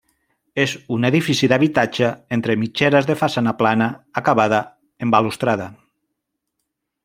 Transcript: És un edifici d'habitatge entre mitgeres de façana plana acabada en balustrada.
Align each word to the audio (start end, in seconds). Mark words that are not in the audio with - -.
És 0.61 0.71
un 0.95 1.03
edifici 1.09 1.49
d'habitatge 1.51 2.09
entre 2.37 2.57
mitgeres 2.63 3.09
de 3.11 3.17
façana 3.21 3.55
plana 3.61 3.91
acabada 4.23 4.65
en 5.07 5.15
balustrada. 5.17 5.73